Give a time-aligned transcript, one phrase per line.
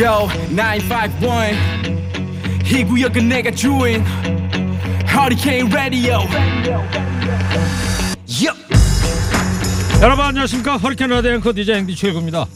[0.00, 4.02] Yo 951 이 구역은 내가 주인.
[5.06, 6.20] Hurricane Radio.
[8.42, 8.54] Yo.
[10.00, 10.78] 여러분 안녕하십니까?
[10.78, 12.46] 허리케인 라디오 앵커 DJ 앵디 최고입니다.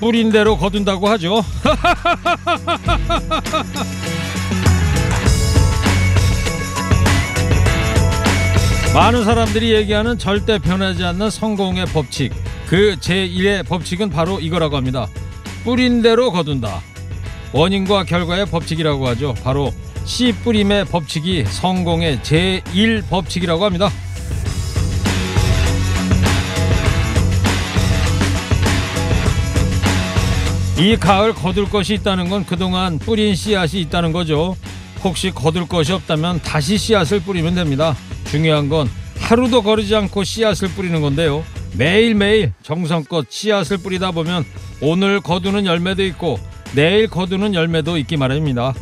[0.00, 1.42] 뿌린 대로 거둔다고 하죠.
[8.94, 12.34] 많은 사람들이 얘기하는 절대 변하지 않는 성공의 법칙.
[12.66, 15.08] 그 제1의 법칙은 바로 이거라고 합니다
[15.64, 16.80] 뿌린 대로 거둔다
[17.52, 19.72] 원인과 결과의 법칙이라고 하죠 바로
[20.04, 23.90] 씨 뿌림의 법칙이 성공의 제1 법칙이라고 합니다
[30.82, 34.56] 이 가을 거둘 것이 있다는 건 그동안 뿌린 씨앗이 있다는 거죠.
[35.04, 37.94] 혹시 거둘 것이 없다면 다시 씨앗을 뿌리면 됩니다.
[38.24, 41.44] 중요한 건 하루도 거르지 않고 씨앗을 뿌리는 건데요.
[41.74, 44.44] 매일매일 정성껏 씨앗을 뿌리다 보면
[44.80, 46.38] 오늘 거두는 열매도 있고
[46.74, 48.74] 내일 거두는 열매도 있기 마련입니다.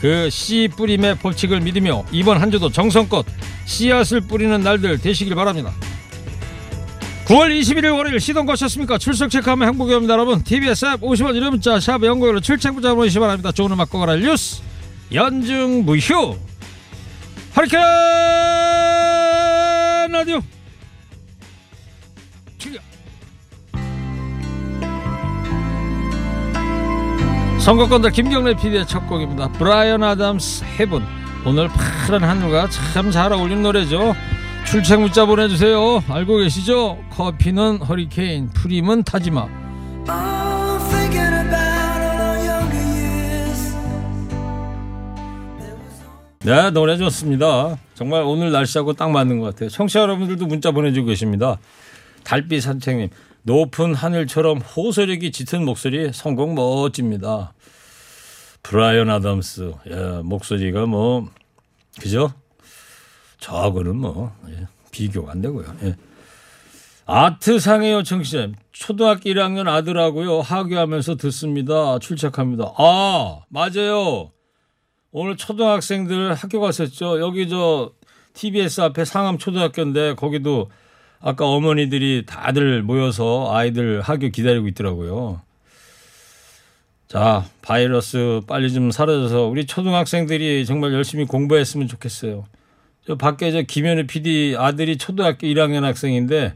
[0.00, 3.26] 그 씨 뿌림의 법칙을 믿으며 이번 한 주도 정성껏
[3.64, 5.72] 씨앗을 뿌리는 날들 되시길 바랍니다.
[7.26, 8.96] 9월 21일 월요일 시동 거셨습니까?
[8.96, 13.52] 출석 체크하면 행복이 옵니다 여러분 TBS 앱 50원 유료 문자 샵 연구일로 출첵부자 보내시기 바랍니다
[13.52, 14.62] 좋은 음악 거라 뉴스
[15.12, 16.38] 연중 무휴
[17.54, 17.82] 허리케인
[20.10, 20.40] 라디오
[27.68, 31.04] 선거권들 김경래 PD의 첫 곡입니다 브라이언 아담스 Heaven
[31.44, 34.14] 오늘 파란 하늘과 참 잘 어울리는 노래죠
[34.64, 36.02] 출첵 문자 보내주세요.
[36.08, 36.98] 알고 계시죠?
[37.10, 39.46] 커피는 허리케인, 프림은 타지마.
[46.40, 47.78] 네, 노래 좋습니다.
[47.94, 49.70] 정말 오늘 날씨하고 딱 맞는 것 같아요.
[49.70, 51.56] 청취자 여러분들도 문자 보내주고 계십니다.
[52.24, 53.08] 달빛 산책님,
[53.48, 57.54] 높은 하늘처럼 호소력이 짙은 목소리 성공 멋집니다.
[58.62, 61.30] 브라이언 아담스, 예, 목소리가 뭐,
[61.98, 62.30] 그죠?
[63.40, 65.64] 저하고는 뭐 예, 비교가 안 되고요.
[65.82, 65.96] 예.
[67.06, 71.98] 아트상의 요청 시점 초등학교 1학년 아들하고요 하교하면서 듣습니다.
[72.00, 72.74] 출첵합니다.
[72.76, 74.30] 아 맞아요.
[75.10, 77.18] 오늘 초등학생들 학교 갔었죠.
[77.20, 77.92] 여기 저
[78.34, 80.68] TBS 앞에 상암 초등학교인데 거기도
[81.20, 85.40] 아까 어머니들이 다들 모여서 아이들 학교 기다리고 있더라고요.
[87.08, 92.44] 자, 바이러스 빨리 좀 사라져서 우리 초등학생들이 정말 열심히 공부했으면 좋겠어요.
[93.06, 96.54] 저 밖에 저 김현우 PD 아들이 초등학교 1학년 학생인데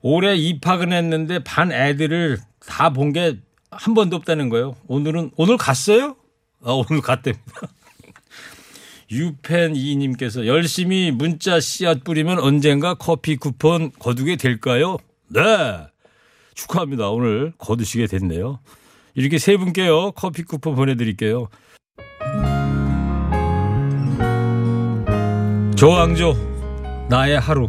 [0.00, 3.36] 올해 입학은 했는데 반 애들을 다 본 게
[3.76, 4.76] 한 번도 없다는 거예요.
[4.86, 6.14] 오늘은 오늘 갔어요?
[6.64, 7.42] 아 오늘 갔답니다.
[9.10, 14.96] 유펜 이님께서 열심히 문자 씨앗 뿌리면 언젠가 커피 쿠폰 거두게 될까요?
[15.28, 15.40] 네
[16.54, 17.10] 축하합니다.
[17.10, 18.60] 오늘 거두시게 됐네요.
[19.14, 21.48] 이렇게 세 분께요 커피 쿠폰 보내드릴게요.
[25.76, 27.68] 조항조 나의 하루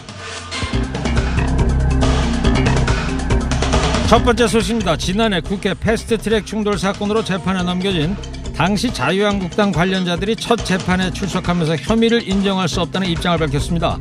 [4.11, 4.97] 첫 번째 소식입니다.
[4.97, 8.13] 지난해 국회 패스트트랙 충돌 사건으로 재판에 넘겨진
[8.53, 13.97] 당시 자유한국당 관련자들이 첫 재판에 출석하면서 혐의를 인정할 수 없다는 입장을 밝혔습니다.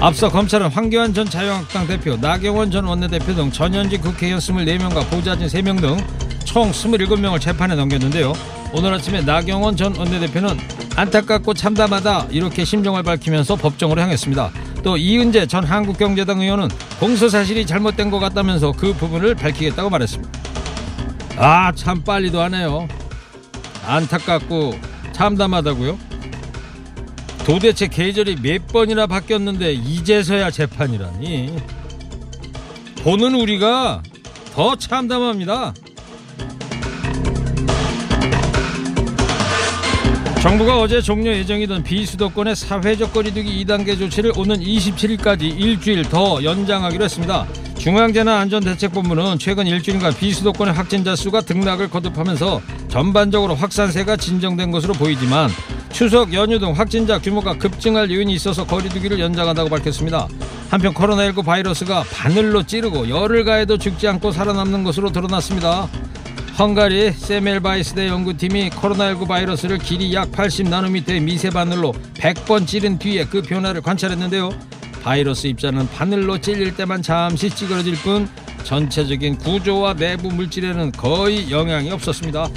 [0.00, 5.80] 앞서 검찰은 황교안 전 자유한국당 대표, 나경원 전 원내대표 등 전현직 국회의원 24명과 보좌진 3명
[5.80, 8.32] 등 총 27명을 재판에 넘겼는데요.
[8.72, 10.56] 오늘 아침에 나경원 전 원내대표는
[10.94, 14.52] 안타깝고 참담하다 이렇게 심정을 밝히면서 법정으로 향했습니다.
[14.84, 16.68] 또 이은재 전 한국경제당 의원은
[17.00, 20.30] 공소 사실이 잘못된 것 같다면서 그 부분을 밝히겠다고 말했습니다.
[21.36, 22.86] 아 참 빨리도 하네요.
[23.86, 24.78] 안타깝고
[25.12, 25.98] 참담하다고요?
[27.46, 31.56] 도대체 계절이 몇 번이나 바뀌었는데 이제서야 재판이라니.
[33.02, 34.02] 보는 우리가
[34.54, 35.74] 더 참담합니다.
[40.44, 47.46] 정부가 어제 종료 예정이던 비수도권의 사회적 거리두기 2단계 조치를 오는 27일까지 일주일 더 연장하기로 했습니다.
[47.78, 55.48] 중앙재난안전대책본부는 최근 일주일간 비수도권의 확진자 수가 등락을 거듭하면서 전반적으로 확산세가 진정된 것으로 보이지만
[55.90, 60.28] 추석 연휴 등 확진자 규모가 급증할 요인이 있어서 거리두기를 연장한다고 밝혔습니다.
[60.68, 65.88] 한편 코로나19 바이러스가 바늘로 찌르고 열을 가해도 죽지 않고 살아남는 것으로 드러났습니다.
[66.56, 73.80] 헝가리 세멜바이스대 연구팀이 코로나19 바이러스를 길이 약 80나노미터의 미세 바늘로 100번 찌른 뒤에 그 변화를
[73.80, 74.50] 관찰했는데요.
[75.02, 78.28] 바이러스 입자는 바늘로 찔릴 때만 잠시 찌그러질 뿐
[78.62, 82.48] 전체적인 구조와 내부 물질에는 거의 영향이 없었습니다.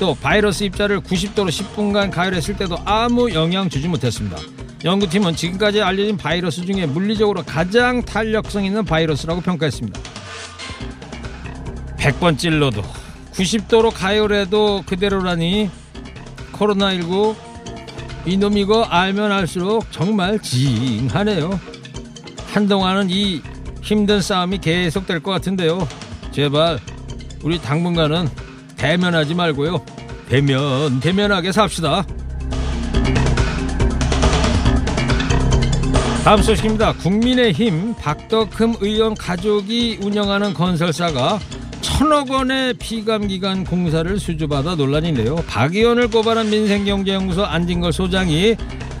[0.00, 4.36] 또 바이러스 입자를 90도로 10분간 가열했을 때도 아무 영향 주지 못했습니다.
[4.84, 10.00] 연구팀은 지금까지 알려진 바이러스 중에 물리적으로 가장 탄력성 있는 바이러스라고 평가했습니다.
[11.98, 12.82] 100번 찔러도
[13.34, 15.70] 90도로 가열해도 그대로라니
[16.52, 17.34] 코로나19
[18.26, 21.58] 이놈 이거 알면 알수록 정말 징하네요.
[22.52, 23.42] 한동안은 이
[23.82, 25.86] 힘든 싸움이 계속될 것 같은데요.
[26.30, 26.78] 제발
[27.42, 28.28] 우리 당분간은
[28.76, 29.84] 대면하지 말고요.
[30.28, 32.06] 대면 대면하게 삽시다.
[36.24, 36.94] 다음 소식입니다.
[36.94, 41.38] 국민의힘 박덕흠 의원 가족이 운영하는 건설사가
[41.96, 45.36] 천억 원의 피감기관 공사를 수주받아 논란인데요.
[45.46, 48.56] 박 의원을 고발한 민생경제연구소 안진걸 소장이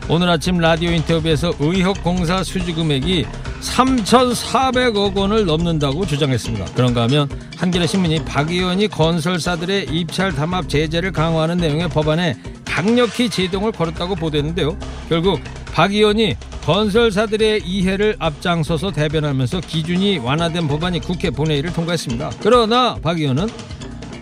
[0.08, 3.26] 오늘 아침 라디오 인터뷰에서 의혹 공사 수주 금액이
[3.60, 6.66] 3,400억 원을 넘는다고 주장했습니다.
[6.76, 13.72] 그런가 하면 한겨레 신문이 박 의원이 건설사들의 입찰 담합 제재를 강화하는 내용의 법안에 강력히 제동을
[13.72, 14.78] 걸었다고 보도했는데요.
[15.08, 15.40] 결국
[15.72, 22.30] 박 의원이 건설사들의 이해를 앞장서서 대변하면서 기준이 완화된 법안이 국회 본회의를 통과했습니다.
[22.40, 23.48] 그러나 박 의원은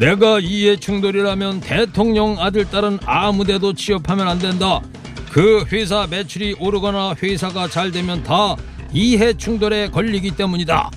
[0.01, 4.81] 내가 이해 충돌이라면 대통령 아들 딸은 아무데도 취업하면 안 된다.
[5.31, 8.57] 그 회사 매출이 오르거나 회사가 잘 되면 다
[8.93, 10.91] 이해 충돌에 걸리기 때문이다.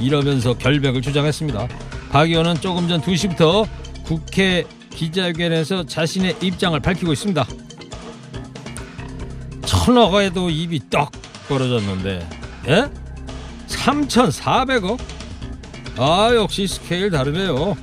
[0.00, 1.68] 이러면서 결백을 주장했습니다.
[2.12, 3.66] 박 의원은 조금 전 2시부터
[4.04, 7.44] 국회 기자회견에서 자신의 입장을 밝히고 있습니다.
[9.84, 11.10] 천억 에도 입이 떡
[11.48, 12.28] 벌어졌는데,
[12.68, 12.88] 예?
[13.66, 14.96] 3,400억?
[15.98, 17.76] 아, 역시 스케일 다르네요.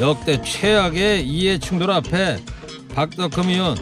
[0.00, 2.38] 역대 최악의 이해 충돌 앞에
[2.94, 3.78] 박덕흠 의원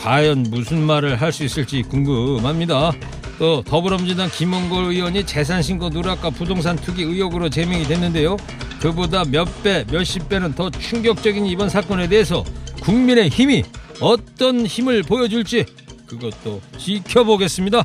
[0.00, 2.92] 과연 무슨 말을 할 수 있을지 궁금합니다.
[3.38, 8.36] 또 더불어민주당 김원걸 의원이 재산 신고 누락과 부동산 투기 의혹으로 제명이 됐는데요.
[8.80, 12.44] 그보다 몇 배, 몇십 배는 더 충격적인 이번 사건에 대해서
[12.82, 13.62] 국민의 힘이
[14.00, 15.64] 어떤 힘을 보여줄지
[16.12, 17.84] 그것도 지켜보겠습니다.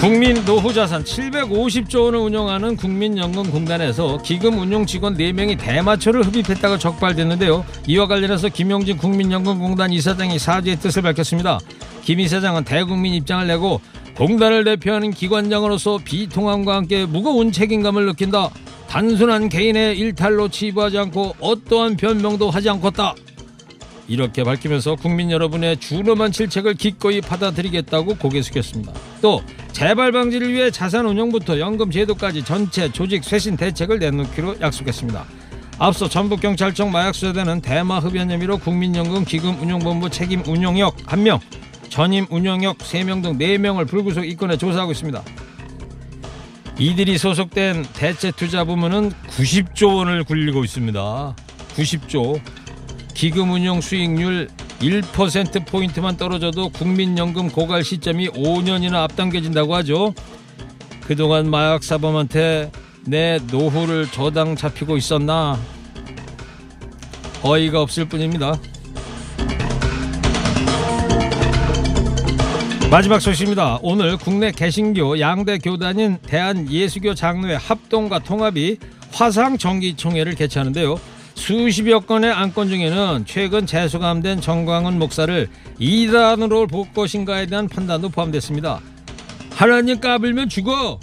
[0.00, 7.64] 국민 노후자산 750조 원을 운영하는 국민연금공단에서 기금 운용 직원 4명이 대마초를 흡입했다가 적발됐는데요.
[7.86, 11.58] 이와 관련해서 김용진 국민연금공단 이사장이 사죄의 뜻을 밝혔습니다.
[12.02, 13.80] 김 이사장은 대국민 입장을 내고
[14.18, 18.50] 공단을 대표하는 기관장으로서 비통함과 함께 무거운 책임감을 느낀다.
[18.90, 23.14] 단순한 개인의 일탈로 치부하지 않고 어떠한 변명도 하지 않겠다.
[24.06, 28.92] 이렇게 밝히면서 국민 여러분의 준엄한 질책을 기꺼이 받아들이겠다고 고개 숙였습니다.
[29.22, 29.42] 또
[29.72, 35.24] 재발 방지를 위해 자산 운용부터 연금 제도까지 전체 조직 쇄신 대책을 내놓기로 약속했습니다.
[35.78, 41.40] 앞서 전북경찰청 마약수사대는 대마 흡연 혐의로 국민연금 기금운용본부 책임 운용역 1명,
[41.88, 45.22] 전임 운용역 3명 등 4명을 불구속 입건해 조사하고 있습니다.
[46.78, 51.36] 이들이 소속된 대체투자부문은 90조 원을 굴리고 있습니다.
[51.76, 52.40] 90조.
[53.14, 54.48] 기금운용 수익률
[54.80, 60.14] 1%포인트만 떨어져도 국민연금 고갈 시점이 5년이나 앞당겨진다고 하죠.
[61.06, 62.70] 그동안 마약사범한테
[63.06, 65.58] 내 노후를 저당 잡히고 있었나?
[67.42, 68.58] 어이가 없을 뿐입니다.
[72.90, 73.78] 마지막 소식입니다.
[73.82, 78.78] 오늘 국내 개신교 양대 교단인 대한예수교 장로회 합동과 통합이
[79.12, 81.13] 화상 정기총회를 개최하는데요.
[81.34, 85.48] 수십여 건의 안건 중에는 최근 재수감된 정광훈 목사를
[85.78, 88.80] 이단으로 볼 것인가에 대한 판단도 포함됐습니다.
[89.50, 90.98] 하나님 까불면 죽어!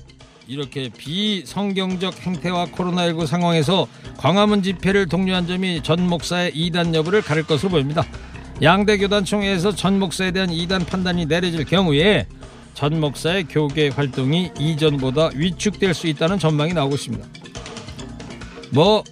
[0.47, 7.69] 이렇게 비성경적 행태와 코로나19 상황에서 광화문 집회를 독려한 점이 전 목사의 이단 여부를 가릴 것으로
[7.69, 8.03] 보입니다.
[8.61, 12.27] 양대 교단 총회에서 전 목사에 대한 이단 판단이 내려질 경우에
[12.73, 17.25] 전 목사의 교계 활동이 이전보다 위축될 수 있다는 전망이 나오고 있습니다.
[18.71, 19.03] 뭐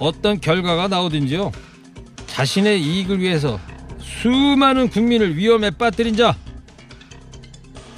[0.00, 1.52] 어떤 결과가 나오든지요.
[2.26, 3.60] 자신의 이익을 위해서
[4.00, 6.34] 수많은 국민을 위험에 빠뜨린 자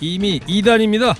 [0.00, 1.14] 이미 이단입니다.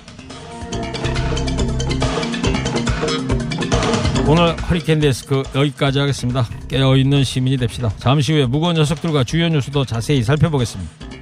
[4.27, 6.47] 오늘 허리케인 데스크 여기까지 하겠습니다.
[6.69, 7.91] 깨어있는 시민이 됩시다.
[7.97, 11.12] 잠시 후에 무거운 녀석들과 주요 뉴스도 자세히 살펴보겠습니다.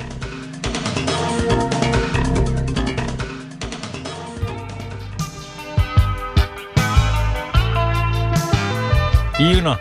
[9.41, 9.79] 이은아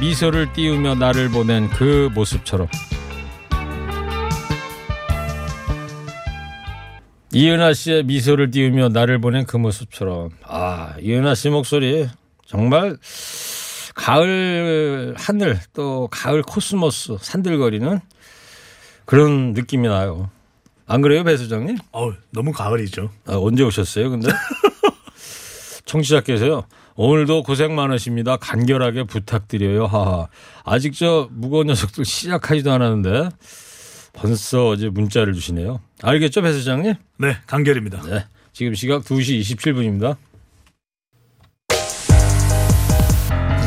[0.00, 2.68] 미소를 띄우며 나를 보낸 그 모습처럼
[7.32, 12.08] 이은하 씨의 미소를 띄우며 나를 보낸 그 모습처럼 아 이은하 씨 목소리
[12.46, 12.96] 정말
[13.96, 17.98] 가을 하늘 또 가을 코스모스 산들거리는
[19.04, 20.30] 그런 느낌이 나요.
[20.86, 21.76] 안 그래요, 배 소장님?
[21.90, 23.10] 어 너무 가을이죠.
[23.26, 24.28] 아, 언제 오셨어요, 근데?
[25.86, 26.62] 청취자께서요.
[26.94, 28.36] 오늘도 고생 많으십니다.
[28.36, 29.86] 간결하게 부탁드려요.
[29.86, 30.28] 하하.
[30.64, 33.30] 아직 저 무거운 녀석들 시작하지도 않았는데
[34.12, 35.80] 벌써 어제 문자를 주시네요.
[36.02, 36.94] 알겠죠, 배 소장님?
[37.18, 38.02] 네, 간결입니다.
[38.02, 38.24] 네.
[38.52, 40.16] 지금 시각 2시 27분입니다.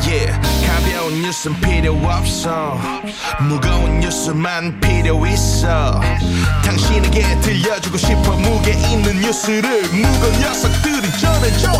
[0.06, 2.78] Yeah, 가벼운 뉴스는 필요 없어
[3.48, 6.00] 무거운 뉴스만 필요 있어
[6.64, 11.72] 당신에게 들려주고 싶어 무게 있는 뉴스를 무거운 녀석들이 전해줘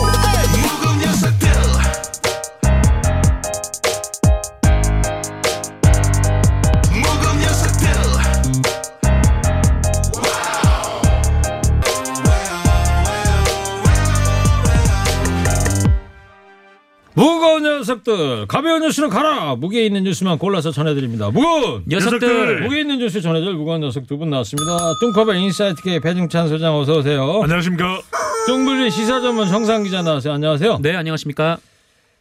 [18.11, 19.57] 녀석들, 가벼운 뉴스는 가라.
[19.57, 21.31] 무게 있는 뉴스만 골라서 전해드립니다.
[21.31, 22.63] 무거운 녀석들.
[22.63, 24.95] 무게 있는 뉴스 전해줄 무거운 녀석 두 분 나왔습니다.
[25.01, 27.41] 뚱커벨 인사이트K 배중찬 소장 어서 오세요.
[27.43, 28.01] 안녕하십니까?
[28.47, 30.35] 뚱블리 시사 전문 정상근 기자 나왔어요.
[30.35, 30.79] 안녕하세요.
[30.81, 31.59] 네, 안녕하십니까?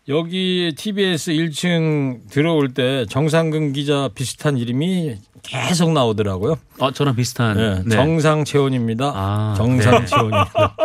[0.07, 6.57] 여기 TBS 1층 들어올 때 정상근 기자 비슷한 이름이 계속 나오더라고요.
[6.79, 7.55] 어, 저랑 비슷한.
[7.57, 9.11] 네, 네, 정상채원입니다.
[9.15, 10.75] 아, 정상채원입니다.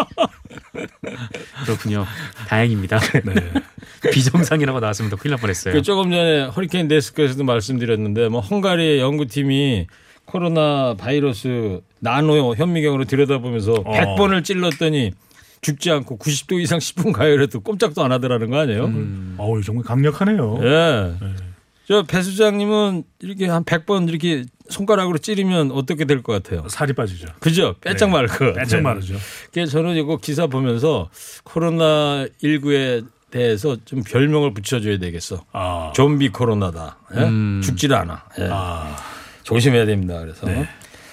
[1.65, 2.07] 그렇군요.
[2.49, 2.99] 다행입니다.
[4.13, 5.75] 비정상이라고 나왔으면 더 큰일 날 뻔했어요.
[5.75, 9.87] 그 조금 전에 허리케인 데스크에서도 말씀드렸는데 뭐 헝가리의 연구팀이
[10.25, 13.93] 코로나 바이러스 나노 현미경으로 들여다보면서 어.
[13.93, 15.13] 100번을 찔렀더니
[15.61, 18.91] 죽지 않고 90도 이상 10분 가열해도 꼼짝도 안 하더라는 거 아니에요?
[19.37, 20.59] 어우 정말 강력하네요.
[20.63, 21.13] 예.
[21.87, 26.67] 저배 수장님은 이렇게 한 100번 이렇게 손가락으로 찌르면 어떻게 될 것 같아요?
[26.69, 27.27] 살이 빠지죠.
[27.41, 27.75] 그죠?
[27.81, 28.13] 빼짝 네.
[28.15, 28.53] 말 거.
[28.53, 29.17] 빼짝 마르죠.
[29.53, 31.11] 그래서 저는 이거 기사 보면서
[31.43, 35.45] 코로나 19에 대해서 좀 별명을 붙여줘야 되겠어.
[35.53, 36.99] 아, 좀비 코로나다.
[37.15, 37.21] 예?
[37.63, 38.25] 죽지를 않아.
[38.41, 38.49] 예.
[38.51, 38.97] 아,
[39.43, 40.19] 조심해야 됩니다.
[40.21, 40.47] 그래서.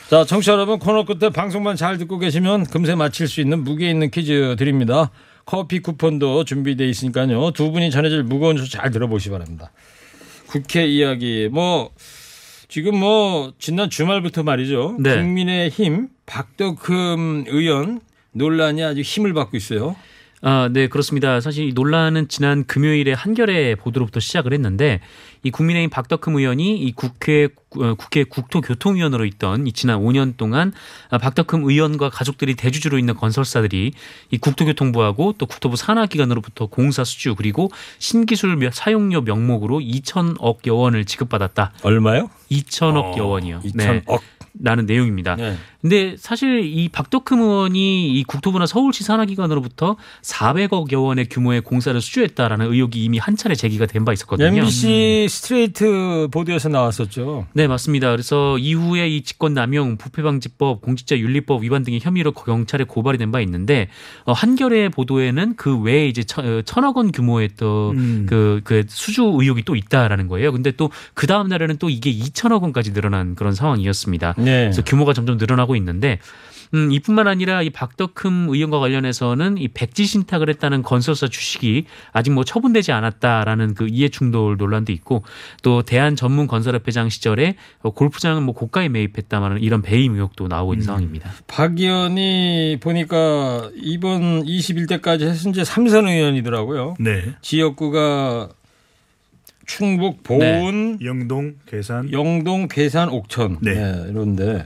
[0.09, 4.09] 자, 청취자 여러분 코너 끝에 방송만 잘 듣고 계시면 금세 맞힐 수 있는 무게 있는
[4.09, 5.12] 퀴즈 드립니다.
[5.45, 7.51] 커피 쿠폰도 준비되어 있으니까요.
[7.51, 9.71] 두 분이 전해질 무거운 뉴스 잘 들어보시 기 바랍니다.
[10.47, 11.91] 국회 이야기 뭐
[12.69, 14.97] 지금 뭐 지난 주말부터 말이죠.
[15.00, 15.15] 네.
[15.15, 19.95] 국민의힘 박덕흠 의원 논란이 아주 힘을 받고 있어요.
[20.44, 21.41] 아, 네, 그렇습니다.
[21.41, 25.00] 사실 이 논란은 지난 금요일에 한겨레 보도로부터 시작을 했는데
[25.41, 30.74] 이 국민의힘 박덕흠 의원이 이 국회 어, 국회 국토교통위원으로 있던 이 지난 5년 동안
[31.10, 33.91] 아, 박덕흠 의원과 가족들이 대주주로 있는 건설사들이
[34.29, 41.72] 이 국토교통부하고 또 국토부 산하기관으로부터 공사 수주 그리고 신기술 명- 사용료 명목으로 2천억여 원을 지급받았다.
[41.82, 42.29] 얼마요?
[42.51, 43.62] 2천억여 원이요.
[44.06, 44.20] 2천억.
[44.60, 45.36] 라는 내용입니다.
[45.36, 45.56] 네.
[45.81, 53.03] 근데 사실 이 박덕흠 의원이 이 국토부나 서울시 산하기관으로부터 400억여 원의 규모의 공사를 수주했다라는 의혹이
[53.03, 54.48] 이미 한 차례 제기가 된 바 있었거든요.
[54.48, 57.48] MBC 스트레이트 보도에서 나왔었죠.
[57.53, 58.12] 네, 맞습니다.
[58.12, 63.89] 그래서 이후에 이 직권 남용, 부패방지법, 공직자윤리법 위반 등의 혐의로 경찰에 고발이 된 바 있는데
[64.24, 68.25] 어, 한겨레 보도에는 그 외에 이제 천, 어, 천억 원 규모의 또 음.
[68.29, 70.51] 그, 그 수주 의혹이 또 있다라는 거예요.
[70.53, 74.36] 근데 또 그 다음 날에는 또 이게 2천억 원까지 늘어난 그런 상황이었습니다.
[74.38, 74.43] 네.
[74.65, 76.19] 그래서 규모가 점점 늘어나고 있는데
[76.74, 82.43] 음, 이뿐만 아니라 이 박덕흠 의원과 관련해서는 이 백지 신탁을 했다는 건설사 주식이 아직 뭐
[82.43, 85.24] 처분되지 않았다라는 그 이해 충돌 논란도 있고
[85.63, 90.86] 또 대한 전문 건설협회장 시절에 어, 골프장은 뭐 고가에 매입했다마는 이런 배임 의혹도 나오고 있는
[90.86, 91.31] 상황입니다.
[91.48, 96.96] 박 의원이 보니까 이번 21대까지 해서 이제 삼선 의원이더라고요.
[97.00, 97.34] 네.
[97.41, 98.50] 지역구가
[99.65, 102.10] 충북, 보은, 영동 계산.
[102.13, 103.57] 영동, 괴산, 옥천.
[103.62, 103.74] 네.
[103.74, 104.65] 네, 이런데.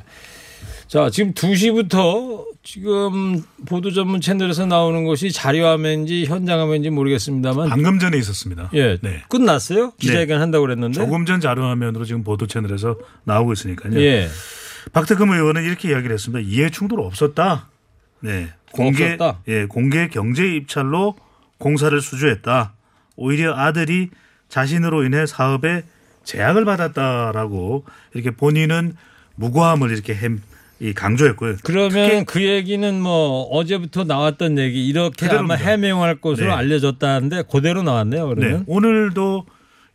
[0.91, 7.69] 자, 지금 2시부터 지금 보도 전문 채널에서 나오는 것이 자료화면인지 현장화면인지 모르겠습니다만.
[7.69, 8.69] 방금 전에 있었습니다.
[8.73, 8.97] 예.
[8.99, 9.23] 네.
[9.29, 9.91] 끝났어요?
[9.91, 10.95] 기자회견 한다고 그랬는데.
[10.95, 13.97] 조금 전 자료화면으로 지금 보도 채널에서 나오고 있으니까요.
[14.01, 14.27] 예.
[14.91, 16.41] 박태금 의원은 이렇게 이야기를 했습니다.
[16.45, 17.69] 이해 충돌 없었다.
[18.19, 18.49] 네.
[18.73, 19.39] 공개 없었다?
[19.47, 21.15] 예, 공개 경제 입찰로
[21.57, 22.73] 공사를 수주했다.
[23.15, 24.09] 오히려 아들이
[24.49, 25.83] 자신으로 인해 사업에
[26.25, 28.97] 제약을 받았다라고 이렇게 본인은
[29.35, 30.41] 무고함을 이렇게 햄,
[30.81, 31.57] 이 강조했고요.
[31.63, 35.53] 그러면 그 얘기는 뭐 어제부터 나왔던 얘기 이렇게 아마.
[35.53, 36.53] 해명할 것으로 네.
[36.53, 38.29] 알려졌다는데 그대로 나왔네요.
[38.29, 38.35] 네.
[38.35, 38.63] 그러면.
[38.65, 39.45] 오늘도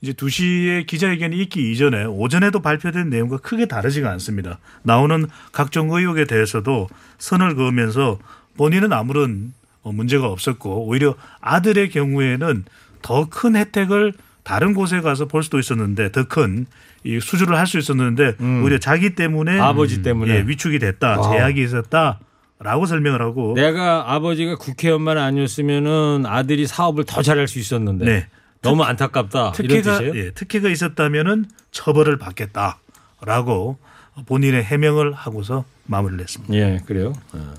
[0.01, 4.61] 이제 2시에 기자회견이 있기 이전에 오전에도 발표된 내용과 크게 다르지가 않습니다.
[4.85, 6.89] 나오는 각종 의혹에 대해서도
[7.19, 8.19] 선을 그으면서
[8.57, 12.65] 본인은 아무런 어, 문제가 없었고 오히려 아들의 경우에는
[13.03, 14.13] 더 큰 혜택을
[14.47, 16.67] 다른 곳에 가서 볼 수도 있었는데 더 큰
[17.05, 20.35] 이 수주를 할 수 있었는데 오히려 자기 때문에 아버지 때문에.
[20.35, 21.31] 예, 위축이 됐다, 아.
[21.31, 22.19] 제약이 있었다
[22.59, 28.27] 라고 설명을 하고 내가 아버지가 국회의원만 아니었으면은 아들이 사업을 더 잘할 수 있었는데 네.
[28.63, 30.03] 너무 안타깝다 특혜가.
[30.17, 33.79] 예, 특혜가 있었다면은 처벌을 받겠다라고
[34.27, 36.55] 본인의 해명을 하고서 마무리를 했습니다.
[36.55, 37.13] 예, 그래요.
[37.33, 37.55] 어.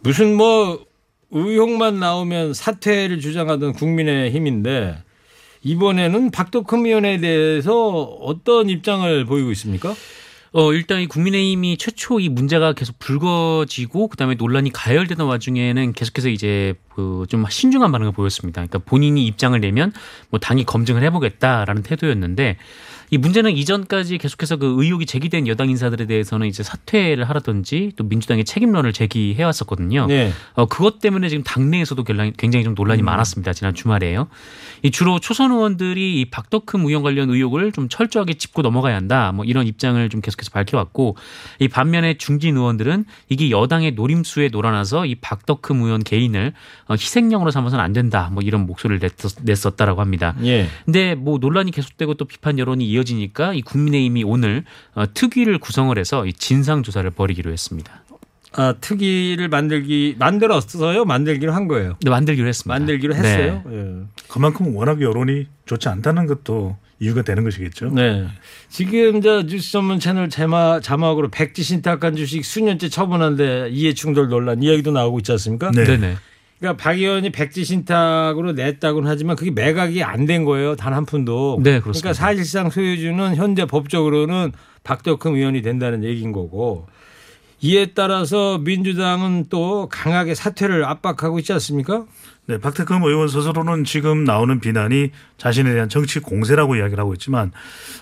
[0.00, 0.84] 무슨 뭐
[1.30, 5.02] 의혹만 나오면 사퇴를 주장하던 국민의 힘인데
[5.66, 9.94] 이번에는 박덕흠 의원에 대해서 어떤 입장을 보이고 있습니까?
[10.52, 16.74] 어, 일단 이 국민의힘이 최초 이 문제가 계속 불거지고 그다음에 논란이 가열되던 와중에는 계속해서 이제
[16.94, 18.60] 그 좀 신중한 반응을 보였습니다.
[18.60, 19.92] 그러니까 본인이 입장을 내면
[20.30, 22.56] 뭐 당이 검증을 해보겠다라는 태도였는데
[23.10, 28.44] 이 문제는 이전까지 계속해서 그 의혹이 제기된 여당 인사들에 대해서는 이제 사퇴를 하라든지 또 민주당의
[28.44, 30.06] 책임론을 제기해 왔었거든요.
[30.06, 30.32] 네.
[30.54, 33.52] 어, 그것 때문에 지금 당내에서도 굉장히- 좀 논란이 많았습니다.
[33.52, 34.28] 지난 주말에요.
[34.82, 39.30] 이 주로 초선 의원들이 이 박덕흠 의원 관련 의혹을 좀 철저하게 짚고 넘어가야 한다.
[39.32, 41.16] 뭐 이런 입장을 좀 계속해서 밝혀왔고
[41.60, 46.52] 이 반면에 중진 의원들은 이게 여당의 노림수에 놀아나서 이 박덕흠 의원 개인을
[46.88, 48.30] 어, 희생양으로 삼아서는 안 된다.
[48.32, 50.34] 뭐 이런 목소리를 냈었, 냈었 다라고 합니다.
[50.44, 50.66] 예.
[50.84, 56.26] 근데 뭐 논란이 계속되고 또 비판 여론이 이어지니까 이 국민의힘이 오늘 어, 특위를 구성을 해서
[56.26, 58.02] 이 진상 조사를 벌이기로 했습니다.
[58.52, 61.04] 아, 특위를 만들기 만들었어요?
[61.04, 61.96] 만들기로 한 거예요.
[62.02, 62.78] 네, 만들기로 했습니다.
[62.78, 63.20] 만들기로 네.
[63.20, 63.62] 했어요.
[63.70, 64.22] 예.
[64.28, 67.90] 그만큼 워낙 여론이 좋지 않다는 것도 이유가 되는 것이겠죠.
[67.90, 68.26] 네.
[68.70, 74.62] 지금 저 뉴스 전문 채널 자막, 자막으로 백지 신탁한 주식 수년째 처분한데 이해 충돌 논란
[74.62, 75.70] 이야기도 나오고 있지 않습니까?
[75.72, 75.84] 네.
[75.84, 76.16] 네, 네.
[76.58, 80.74] 그러니까 박 의원이 백지 신탁으로 냈다고는 하지만 그게 매각이 안 된 거예요.
[80.76, 81.60] 단 한 푼도.
[81.62, 81.92] 네, 그렇습니다.
[82.00, 84.52] 그러니까 사실상 소유주는 현재 법적으로는
[84.84, 86.86] 박덕흠 의원이 된다는 얘기인 거고
[87.60, 92.04] 이에 따라서 민주당은 또 강하게 사퇴를 압박하고 있지 않습니까?
[92.48, 97.50] 네, 박태흠 의원 스스로는 지금 나오는 비난이 자신에 대한 정치 공세라고 이야기를 하고 있지만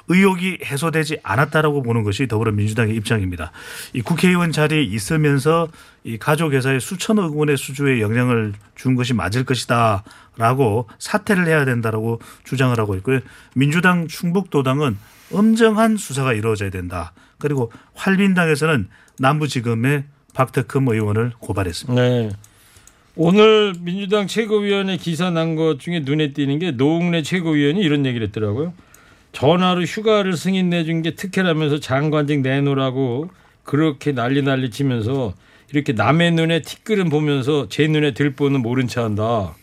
[0.08, 3.52] 의혹이 해소되지 않았다라고 보는 것이 더불어민주당의 입장입니다.
[3.94, 5.68] 이 국회의원 자리에 있으면서
[6.04, 12.78] 이 가족 회사에 수천억 원의 수주에 영향을 준 것이 맞을 것이다라고 사퇴를 해야 된다라고 주장을
[12.78, 13.20] 하고 있고요.
[13.54, 14.98] 민주당 충북도당은
[15.32, 17.14] 엄정한 수사가 이루어져야 된다.
[17.38, 22.02] 그리고 활빈당에서는 남부지검에 박태흠 의원을 고발했습니다.
[22.02, 22.30] 네.
[23.16, 28.74] 오늘 민주당 최고위원회 기사 난 것 중에 눈에 띄는 게 노웅래 최고위원이 이런 얘기를 했더라고요.
[29.32, 33.30] 전화로 휴가를 승인 내준 게 특혜라면서 장관직 내놓으라고
[33.62, 35.34] 그렇게 난리 난리 치면서
[35.72, 39.54] 이렇게 남의 눈에 티끌은 보면서 제 눈에 들보는 모른 체 한다.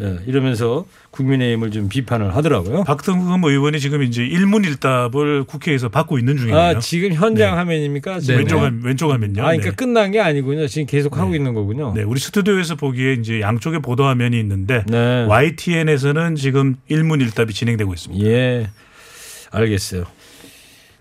[0.00, 2.84] 예, 이러면서 국민의힘을 좀 비판을 하더라고요.
[2.84, 6.58] 박태흠 의원이 지금 이제 일문일답을 국회에서 받고 있는 중이에요.
[6.58, 8.20] 아, 지금 현장 화면입니까?
[8.20, 8.38] 지금?
[8.38, 9.42] 왼쪽 화면, 왼쪽 화면요.
[9.42, 9.76] 아, 그러니까 네.
[9.76, 10.66] 끝난 게 아니군요.
[10.66, 11.92] 지금 계속 하고 있는 거군요.
[11.94, 15.24] 네, 우리 스튜디오에서 보기에 이제 양쪽에 보도 화면이 있는데 네.
[15.24, 18.26] YTN에서는 지금 일문일답이 진행되고 있습니다.
[18.26, 18.68] 예,
[19.50, 20.04] 알겠어요.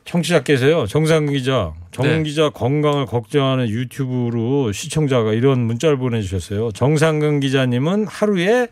[0.06, 2.24] 청취자께서요, 정상근 기자, 정 네.
[2.24, 6.72] 기자 건강을 걱정하는 유튜브로 시청자가 이런 문자를 보내주셨어요.
[6.72, 8.68] 정상근 기자님은 하루에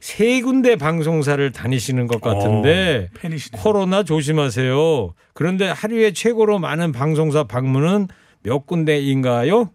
[0.00, 3.62] 세 군데 방송사를 다니시는 것 같은데 어, 팬이시네요.
[3.62, 5.14] 코로나 조심하세요.
[5.34, 8.08] 그런데 하루에 최고로 많은 방송사 방문은
[8.42, 9.70] 몇 군데인가요?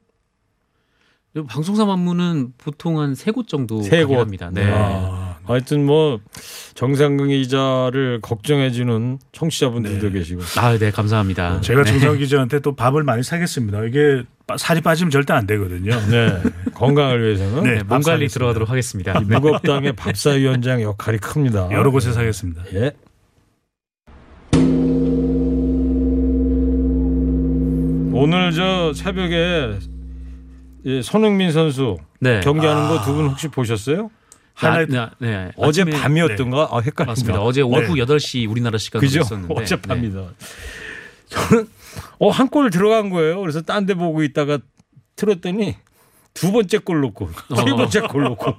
[1.48, 4.16] 방송사 만무는 보통 한 세 곳 정도 세 곳.
[4.18, 4.50] 합니다.
[4.52, 4.64] 네.
[4.72, 6.20] 아, 하여튼 뭐
[6.76, 10.20] 정상근 기자를 걱정해주는 청취자분들도 네.
[10.20, 10.42] 계시고.
[10.58, 11.62] 아, 네, 감사합니다.
[11.62, 11.92] 제가 네.
[11.92, 13.84] 정상 기자한테 또 밥을 많이 사겠습니다.
[13.86, 15.92] 이게 빠- 살이 빠지면 절대 안 되거든요.
[16.12, 16.42] 네,
[16.74, 17.76] 건강을 위해서는 네.
[17.78, 18.28] 네, 몸 관리.
[18.28, 19.18] 들어가도록 하겠습니다.
[19.20, 21.70] 이 무겁당의 밥사위원장 역할이 큽니다.
[21.72, 22.64] 여러 곳에 사겠습니다.
[22.74, 22.92] 예.
[28.14, 29.78] 오늘 저 새벽에
[30.86, 32.40] 예, 손흥민 선수 네.
[32.42, 34.10] 경기하는 거두 분 혹시 보셨어요?
[34.58, 34.98] 하이라이트.
[34.98, 35.52] 아, 네, 네.
[35.56, 36.70] 어제 아침에- 밤이었던가?
[36.72, 37.06] 아, 헷갈린다.
[37.06, 37.42] 맞습니다.
[37.42, 39.22] 어제 오후 8시 우리나라 시간으로 그죠?
[39.22, 39.54] 있었는데.
[39.54, 39.62] 네.
[39.62, 40.24] 어젯밤이다.
[41.30, 41.68] 저는
[42.20, 43.40] 어, 한 골 들어간 거예요.
[43.42, 44.60] 그래서 딴 데 보고 있다가
[45.16, 45.76] 틀었더니
[46.34, 47.76] 두 번째 골 넣고 세 어.
[47.76, 48.54] 번째 골 넣고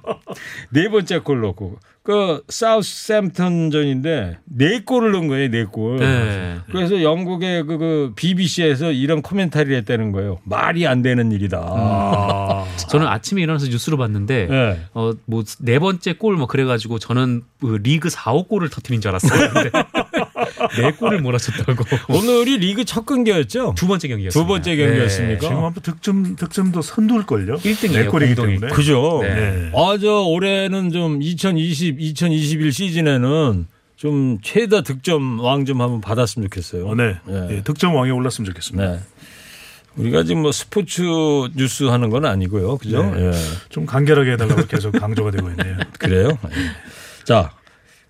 [0.71, 5.49] 네 번째 골 넣고 그 사우스햄튼전인데 네 골을 넣은 거예요.
[5.49, 5.97] 네 골.
[5.97, 6.57] 네.
[6.71, 10.39] 그래서 영국의 그, 그 BBC에서 이런 코멘터리를 했다는 거예요.
[10.43, 11.57] 말이 안 되는 일이다.
[11.63, 12.38] 아,
[12.87, 14.81] 저는 아침에 일어나서 뉴스로 봤는데 네.
[14.93, 19.49] 어뭐 네 번째 골 뭐 그래가지고 저는 그 리그 4, 5골을 터트린 줄 알았어요.
[19.53, 19.71] 근데
[20.81, 21.83] 네 골을 몰아쳤다고.
[22.09, 23.73] 오늘이 리그 첫 경기였죠?
[23.75, 24.39] 두 번째 경기였습니다.
[24.39, 25.39] 두 번째 경기였습니까?
[25.41, 27.55] 지금 한번 득점 득점도 선두일 걸요.
[27.57, 28.35] 1등이에요, 네 골이기.
[28.35, 28.67] 때문에.
[28.69, 29.19] 그죠?
[29.23, 29.33] 네.
[29.33, 29.71] 네.
[29.75, 36.87] 아, 저 올해는 좀 2020, 2021 시즌에는 좀 최다 득점 왕 좀 한번 받았으면 좋겠어요.
[36.87, 37.17] 어, 네.
[37.27, 37.33] 예.
[37.55, 38.99] 네, 득점 왕에 올랐으면 좋겠습니다.
[39.95, 40.03] 네.
[40.03, 41.01] 우리가 지금 뭐 스포츠
[41.55, 42.77] 뉴스 하는 건 아니고요.
[42.77, 43.03] 그죠?
[43.15, 43.27] 네.
[43.27, 43.31] 예.
[43.69, 45.77] 좀 간결하게 해달라고 계속 강조가 되고 있네요.
[45.99, 46.37] 그래요?
[46.45, 47.23] 예.
[47.25, 47.51] 자,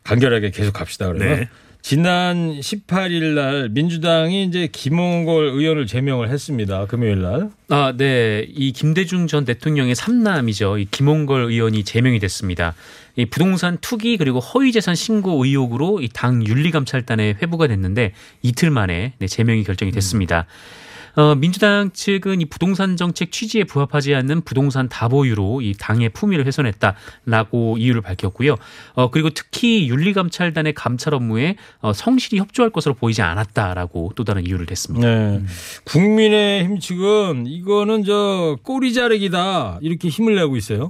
[0.04, 1.28] 간결하게 계속 갑시다 그러면.
[1.39, 1.50] 네.
[1.82, 6.86] 지난 18일 날 민주당이 이제 김홍걸 의원을 제명을 했습니다.
[6.88, 7.50] 금요일 날.
[7.70, 8.46] 아, 네.
[8.50, 10.78] 이 김대중 전 대통령의 삼남이죠.
[10.78, 12.76] 이 김홍걸 의원이 제명이 됐습니다.
[13.15, 18.12] 이 부동산 투기 그리고 허위재산 신고 의혹으로 이 당 윤리감찰단에 회부가 됐는데
[18.42, 20.46] 이틀 만에 네, 제명이 결정이 됐습니다.
[21.15, 27.78] 어, 민주당 측은 이 부동산 정책 취지에 부합하지 않는 부동산 다보유로 이 당의 품위를 훼손했다라고
[27.78, 28.56] 이유를 밝혔고요.
[28.93, 34.65] 어, 그리고 특히 윤리감찰단의 감찰 업무에 어, 성실히 협조할 것으로 보이지 않았다라고 또 다른 이유를
[34.65, 35.08] 댔습니다.
[35.08, 35.41] 네.
[35.86, 40.88] 국민의힘 측은 이거는 저 꼬리 자르기다 이렇게 힘을 내고 있어요.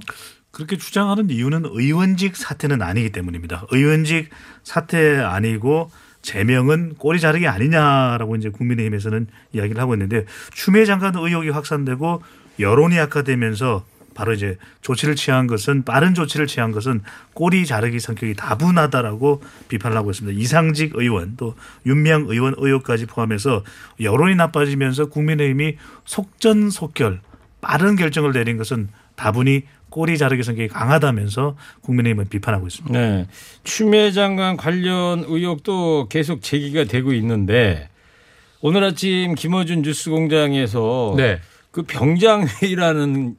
[0.50, 3.66] 그렇게 주장하는 이유는 의원직 사퇴는 아니기 때문입니다.
[3.70, 4.30] 의원직
[4.64, 5.90] 사퇴 아니고
[6.22, 12.22] 제명은 꼬리 자르기 아니냐라고 이제 국민의힘에서는 이야기를 하고 있는데 추미애 장관 의혹이 확산되고
[12.58, 17.00] 여론이 악화되면서 바로 이제 조치를 취한 것은 빠른 조치를 취한 것은
[17.32, 20.38] 꼬리 자르기 성격이 다분하다라고 비판을 하고 있습니다.
[20.38, 21.54] 이상직 의원 또
[21.86, 23.64] 윤명 의원 의혹까지 포함해서
[24.00, 27.20] 여론이 나빠지면서 국민의힘이 속전속결
[27.60, 32.98] 빠른 결정을 내린 것은 다분히 꼬리 자르기 성격이 강하다면서 국민의힘은 비판하고 있습니다.
[32.98, 33.26] 네.
[33.64, 37.88] 추미애 장관 관련 의혹도 계속 제기가 되고 있는데
[38.60, 41.40] 오늘 아침 김어준 뉴스공장에서 네.
[41.70, 43.36] 그 병장회의라는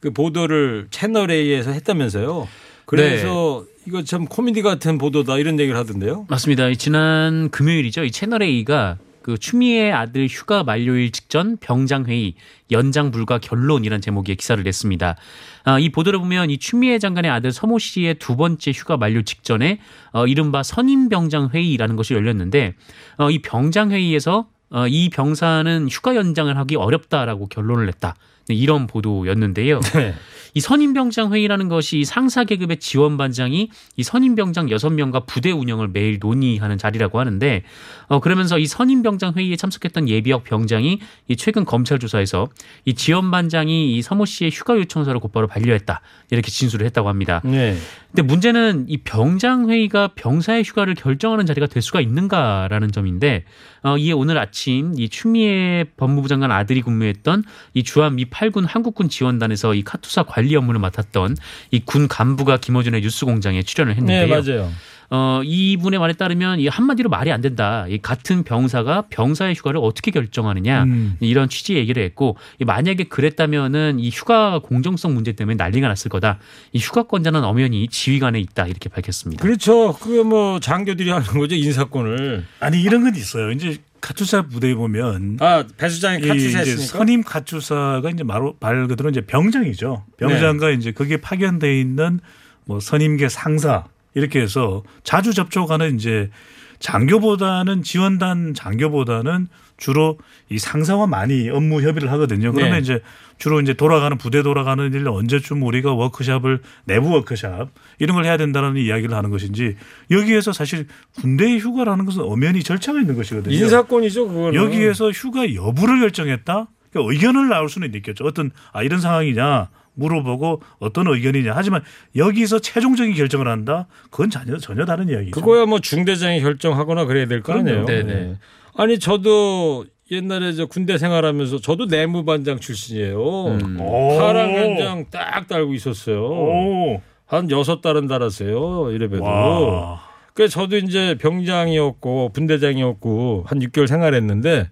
[0.00, 2.48] 그 보도를 채널 A에서 했다면서요.
[2.84, 6.26] 그래서 이거 참 코미디 같은 보도다 이런 얘기를 하던데요.
[6.28, 6.68] 맞습니다.
[6.68, 8.04] 이 지난 금요일이죠.
[8.04, 12.36] 이 채널 A가 그 추미애 아들 휴가 만료일 직전 병장 회의
[12.70, 15.16] 연장 불가 결론이라는 제목의 기사를 냈습니다.
[15.64, 19.80] 아, 이 보도를 보면 이 추미애 장관의 아들 서모 씨의 두 번째 휴가 만료 직전에
[20.12, 22.74] 어, 이른바 선임 병장 회의라는 것이 열렸는데
[23.16, 28.14] 어, 이 병장 회의에서 어, 이 병사는 휴가 연장을 하기 어렵다라고 결론을 냈다.
[28.48, 29.80] 네, 이런 보도였는데요.
[29.80, 30.14] 네.
[30.56, 36.18] 이 선임병장 회의라는 것이 이 상사 계급의 지원 반장이 이 선임병장 6명과 부대 운영을 매일
[36.18, 37.62] 논의하는 자리라고 하는데
[38.08, 42.48] 어 그러면서 이 선임병장 회의에 참석했던 예비역 병장이 이 최근 검찰 조사에서
[42.86, 47.42] 이 지원 반장이 이 서모 씨의 휴가 요청서를 곧바로 반려했다 이렇게 진술을 했다고 합니다.
[47.44, 47.76] 네.
[48.16, 53.44] 근데 문제는 이 병장 회의가 병사의 휴가를 결정하는 자리가 될 수가 있는가라는 점인데
[53.82, 59.10] 어, 이에 오늘 아침 이 추미애 법무부 장관 아들이 근무했던 이 주한 미 8군 한국군
[59.10, 61.36] 지원단에서 이 카투사 관리 업무를 맡았던
[61.72, 64.42] 이 군 간부가 김어준의 뉴스공장에 출연을 네, 했는데요.
[64.58, 64.72] 맞아요.
[65.10, 67.86] 어, 이분의 말에 따르면 이 한마디로 말이 안 된다.
[67.88, 71.16] 이 같은 병사가 병사의 휴가를 어떻게 결정하느냐 음.
[71.20, 76.38] 이런 취지 얘기를 했고 이 만약에 그랬다면은 이 휴가 공정성 문제 때문에 난리가 났을 거다.
[76.72, 79.42] 이 휴가권자는 엄연히 지휘관에 있다 이렇게 밝혔습니다.
[79.42, 79.92] 그렇죠.
[79.94, 82.44] 그게 뭐 장교들이 하는 거죠 인사권을.
[82.60, 83.50] 아니 이런 건 있어요.
[83.52, 86.64] 이제 카투사 부대에 보면 아 배수장이 했으니까.
[86.82, 90.04] 선임 카투사가 이제 말, 말 그대로 이제 병장이죠.
[90.18, 92.20] 병장과 이제 거기에 파견돼 있는
[92.64, 93.84] 뭐 선임계 상사
[94.16, 96.30] 이렇게 해서 자주 접촉하는 이제
[96.78, 102.52] 장교보다는 지원단 장교보다는 주로 이 상사와 많이 업무 협의를 하거든요.
[102.52, 102.78] 그러면 네.
[102.78, 103.02] 이제
[103.36, 108.78] 주로 이제 돌아가는 부대 돌아가는 일 언제쯤 우리가 워크샵을 내부 워크샵 이런 걸 해야 된다는
[108.78, 109.76] 이야기를 하는 것인지
[110.10, 110.86] 여기에서 사실
[111.20, 113.54] 군대의 휴가라는 것은 엄연히 절차가 있는 것이거든요.
[113.54, 114.54] 인사권이죠 그거는.
[114.54, 116.68] 여기에서 휴가 여부를 결정했다.
[116.90, 118.24] 그러니까 의견을 나올 수는 있겠죠.
[118.24, 121.52] 어떤 아 이런 상황이냐 물어보고 어떤 의견이냐.
[121.54, 121.82] 하지만
[122.14, 123.88] 여기서 최종적인 결정을 한다.
[124.10, 125.32] 그건 전혀 전혀 다른 이야기죠.
[125.40, 127.84] 그거야 뭐 중대장이 결정하거나 그래야 될 거 아니에요.
[127.86, 128.36] 네네.
[128.76, 133.46] 아니 저도 옛날에 저 군대 생활하면서 저도 내무반장 출신이에요.
[133.48, 133.80] 음.
[133.80, 134.16] 오.
[134.18, 136.24] 파란 간장 딱 달고 있었어요.
[136.24, 137.02] 오.
[137.26, 138.92] 한 여섯 달은 달았어요.
[138.92, 139.24] 이래봬도.
[139.24, 140.00] 와.
[140.34, 144.68] 그래서 저도 이제 병장이었고 분대장이었고 한 6개월 생활했는데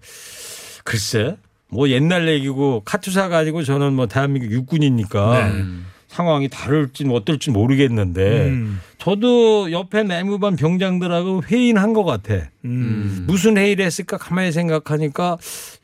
[0.85, 1.37] 글쎄
[1.75, 5.65] 뭐 옛날 얘기고 카투사가 아니고 저는 뭐 대한민국 육군이니까 네.
[6.07, 8.81] 상황이 다를지 어떨지 모르겠는데 음.
[8.99, 12.49] 저도 옆에 내무반 병장들하고 회의는 한것 같아.
[12.65, 13.25] 음.
[13.27, 15.37] 무슨 회의를 했을까 가만히 생각하니까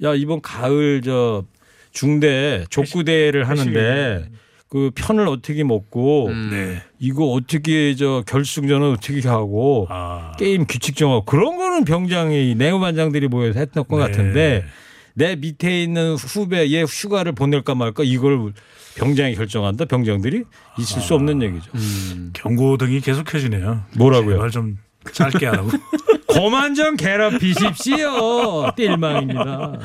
[0.04, 1.42] 야 이번 가을 저
[1.90, 4.28] 중대 족구대회를 하는데
[4.68, 6.50] 그 편을 어떻게 먹고 음.
[6.52, 6.82] 네.
[7.00, 10.34] 이거 어떻게 저 결승전은 어떻게 하고 아.
[10.38, 14.02] 게임 규칙 정하고 그런 거는 병장이 내무반장들이 모여서 했던 것 네.
[14.04, 14.64] 같은데
[15.14, 18.52] 내 밑에 있는 후배 얘 휴가를 보낼까 말까 이걸
[18.96, 20.44] 병장이 결정한다 병장들이
[20.78, 21.70] 있을 수 없는 얘기죠.
[21.74, 22.30] 음.
[22.34, 23.84] 경고등이 계속 켜지네요.
[23.96, 24.36] 뭐라고요?
[24.36, 24.78] 제발 좀
[25.12, 25.70] 짧게 하라고.
[26.32, 28.72] 그만 좀 괴롭히십시오.
[28.76, 29.78] 띨망입니다.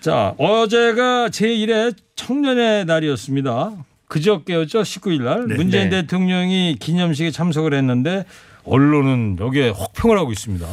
[0.00, 3.72] 자, 어제가 제1회 청년의 날이었습니다.
[4.08, 4.82] 그저께였죠.
[4.82, 5.48] 19일 날.
[5.48, 5.56] 네.
[5.56, 6.02] 문재인 네.
[6.02, 8.24] 대통령이 기념식에 참석을 했는데
[8.64, 10.66] 언론은 여기에 혹평을 하고 있습니다.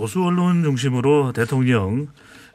[0.00, 2.08] 보수 언론 중심으로 대통령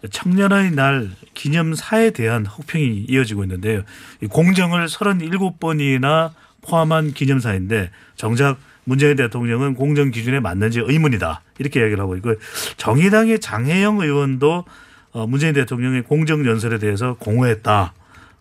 [0.10, 3.84] 청년의 날 기념사에 대한 혹평이 이어지고 있는데요.
[4.20, 6.32] 이 공정을 37번이나
[6.64, 12.34] 포함한 기념사인데 정작 문재인 대통령은 공정 기준에 맞는지 의문이다 이렇게 이야기를 하고 있고
[12.78, 14.66] 정의당의 장혜영 의원도
[15.12, 17.94] 어, 문재인 대통령의 공정 연설에 대해서 공허했다.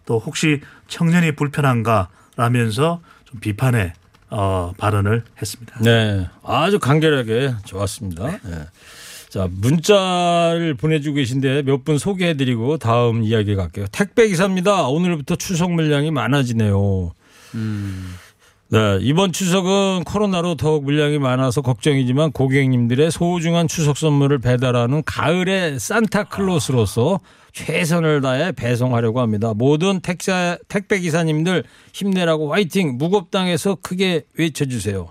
[0.06, 3.92] 또 혹시 청년이 불편한가 라면서 좀 비판의
[4.36, 5.76] 어, 발언을 했습니다.
[5.80, 8.26] 네, 아주 간결하게 좋았습니다.
[8.42, 8.64] 네.
[9.28, 13.86] 자, 문자를 보내주고 계신데 몇 분 소개해드리고 다음 이야기 갈게요.
[13.92, 14.88] 택배 기사입니다.
[14.88, 17.12] 오늘부터 추석 물량이 많아지네요.
[18.74, 27.20] 네, 이번 추석은 코로나로 더욱 물량이 많아서 걱정이지만 고객님들의 소중한 추석 선물을 배달하는 가을의 산타클로스로서
[27.52, 29.54] 최선을 다해 배송하려고 합니다.
[29.54, 32.98] 모든 택사, 택배 기사님들 힘내라고 화이팅!
[32.98, 35.06] 무겁당에서 크게 외쳐주세요.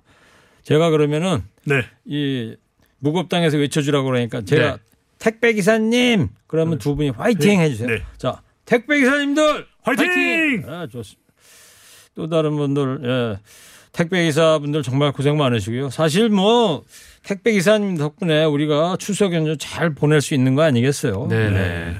[0.63, 1.83] 제가 그러면은 네.
[2.03, 2.57] 이
[2.99, 4.77] 무겁당에서 외쳐주라고 그러니까 제가 네.
[5.19, 7.87] 택배 기사님 그러면 두 분이 화이팅 해주세요.
[7.87, 8.01] 네.
[8.17, 10.63] 자 택배 기사님들 화이팅!
[10.67, 11.22] 아, 좋습니다.
[12.15, 13.39] 또 다른 분들 예.
[13.91, 15.89] 택배 기사분들 정말 고생 많으시고요.
[15.89, 16.83] 사실 뭐
[17.23, 21.27] 택배 기사님 덕분에 우리가 추석 연휴 잘 보낼 수 있는 거 아니겠어요?
[21.27, 21.95] 네네.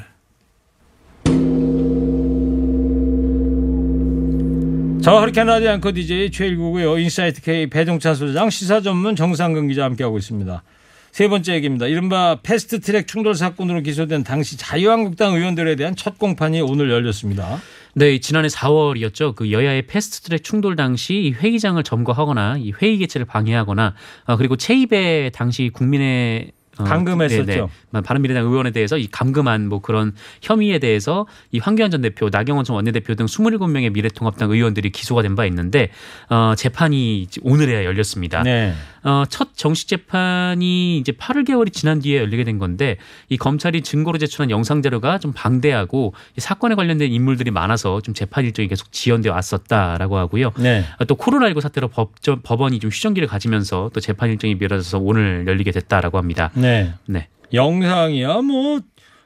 [5.03, 6.97] 자, 허리케인 라디오 앵커 DJ 최일구고요.
[6.97, 10.63] 인사이트 K 배종찬 소장 시사 전문 정상근 기자 함께하고 있습니다.
[11.11, 11.87] 세 번째 얘기입니다.
[11.87, 17.61] 이른바 fast track 충돌 사건으로 기소된 당시 자유한국당 의원들에 대한 첫 공판이 오늘 열렸습니다.
[17.95, 19.35] 네, 지난해 4월이었죠.
[19.35, 23.93] 그 여야의 fast track 충돌 당시 이 회의장을 점거하거나 이 회의 개최를 방해하거나
[24.25, 27.45] 어, 그리고 체입에 당시 국민의 어, 감금했었죠.
[27.91, 28.01] 네네.
[28.03, 32.75] 바른미래당 의원에 대해서 이 감금한 뭐 그런 혐의에 대해서 이 황교안 전 대표, 나경원 전
[32.75, 35.89] 원내대표 등 27명의 미래통합당 의원들이 기소가 된 바 있는데
[36.29, 38.41] 어, 재판이 오늘에야 열렸습니다.
[38.41, 38.73] 네.
[39.03, 42.97] 어, 첫 정식 재판이 이제 8개월이 지난 뒤에 열리게 된 건데
[43.29, 48.45] 이 검찰이 증거로 제출한 영상 자료가 좀 방대하고 이 사건에 관련된 인물들이 많아서 좀 재판
[48.45, 50.51] 일정이 계속 지연돼 왔었다라고 하고요.
[50.57, 50.85] 네.
[50.99, 55.71] 어, 또 코로나19 사태로 법정, 법원이 좀 휴정기를 가지면서 또 재판 일정이 미뤄져서 오늘 열리게
[55.71, 56.51] 됐다라고 합니다.
[56.53, 56.93] 네.
[57.05, 57.27] 네.
[57.53, 58.79] 영상이야 뭐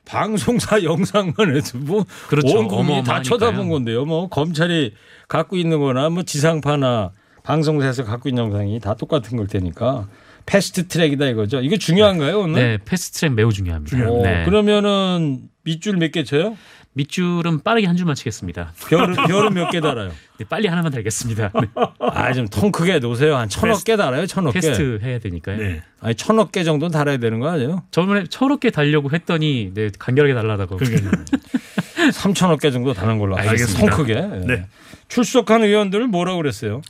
[0.05, 2.57] 방송사 영상만 해도 뭐 그렇죠.
[2.57, 3.21] 온 국민이 다.
[3.21, 4.05] 쳐다본 건데요.
[4.05, 4.93] 뭐 검찰이
[5.27, 7.11] 갖고 있는 거나 뭐 지상파나
[7.47, 10.07] 방송사에서 갖고 있는 영상이 다 똑같은 걸 테니까
[10.45, 11.61] 패스트 트랙이다 이거죠.
[11.61, 12.61] 이거 중요한가요 오늘?
[12.61, 14.09] 네, 패스트 트랙 매우 중요합니다.
[14.09, 14.43] 오, 네.
[14.43, 16.57] 그러면은 밑줄 몇 개 쳐요?
[16.93, 18.73] 밑줄은 빠르게 한 줄만 치겠습니다.
[18.89, 20.11] 별은 별은 몇 개 달아요?
[20.39, 21.51] 네, 빨리 하나만 달겠습니다.
[21.53, 21.67] 네.
[21.99, 23.37] 아 좀 통 크게 놓으세요.
[23.37, 24.25] 한 천억 개 달아요.
[24.25, 24.59] 천억 개.
[24.59, 25.57] 테스트 해야 되니까요.
[25.57, 25.83] 네.
[26.01, 27.83] 아니 천억 개 정도는 달아야 되는 거 아니에요?
[27.91, 30.79] 저번에 철없게 달려고 했더니 네, 간결하게 달라다고.
[32.11, 33.79] 삼천억 개 정도 다는 걸로 알겠습니다.
[33.79, 34.13] 통 크게.
[34.15, 34.45] 예.
[34.45, 34.65] 네.
[35.07, 36.81] 출석한 의원들을 뭐라고 그랬어요?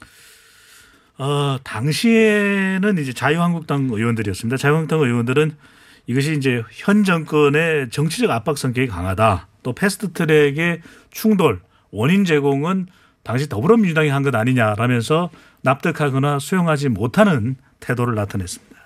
[1.18, 4.58] 어, 당시에는 이제 자유한국당 의원들이었습니다.
[4.58, 5.52] 자유한국당 의원들은
[6.06, 9.48] 이것이 이제 현 정권의 정치적 압박 성격이 강하다.
[9.64, 11.60] 또 패스트 트랙의 충돌
[11.92, 12.88] 원인 제공은
[13.24, 15.30] 당시 더불어민주당이 한 것 아니냐라면서
[15.64, 18.78] 납득하거나 수용하지 못하는 태도를 나타냈습니다.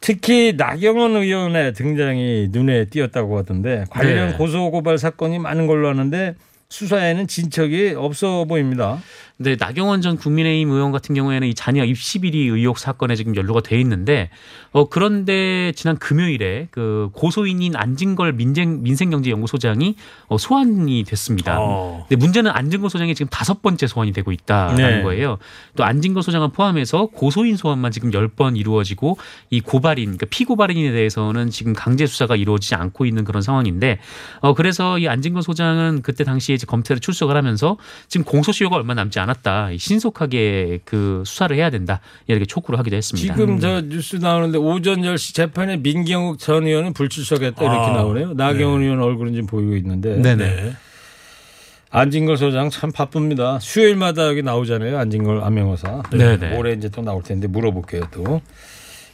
[0.00, 4.36] 특히 나경원 의원의 등장이 눈에 띄었다고 하던데 관련 네.
[4.36, 6.34] 고소고발 사건이 많은 걸로 아는데
[6.68, 8.98] 수사에는 진척이 없어 보입니다.
[9.42, 13.60] 네, 나경원 전 국민의힘 의원 같은 경우에는 이 자녀 입시 비리 의혹 사건에 지금 연루가
[13.60, 14.30] 돼 있는데
[14.72, 19.94] 어 그런데 지난 금요일에 그 고소인인 안진걸 민생 민생경제연구소장이
[20.28, 21.58] 어, 소환이 됐습니다.
[21.60, 22.06] 어.
[22.08, 25.02] 근데 문제는 안진걸 소장이 지금 다섯 번째 소환이 되고 있다라는 네.
[25.02, 25.38] 거예요.
[25.76, 29.18] 또 안진걸 소장을 포함해서 고소인 소환만 지금 열 번 이루어지고
[29.50, 33.98] 이 고발인 그러니까 피고발인에 대해서는 지금 강제 수사가 이루어지지 않고 있는 그런 상황인데
[34.40, 37.76] 어 그래서 이 안진걸 소장은 그때 당시에 이제 검찰에 출석을 하면서
[38.08, 39.68] 지금 공소시효가 얼마 남지 않았 다.
[39.76, 42.00] 신속하게 그 수사를 해야 된다.
[42.26, 43.34] 이렇게 촉구를 하기도 했습니다.
[43.34, 48.34] 지금 저 뉴스 나오는데 오전 10시 재판에 민경욱 전 의원은 불출석했다 이렇게 아, 나오네요.
[48.34, 50.74] 나경원 의원 얼굴은 지금 보이고 있는데 네네.
[51.90, 53.58] 안진걸 소장 참 바쁩니다.
[53.60, 54.98] 수요일마다 여기 나오잖아요.
[54.98, 56.02] 안진걸 암행어사.
[56.10, 56.56] 네네.
[56.56, 58.40] 올해 이제 또 나올 텐데 물어볼게요 또.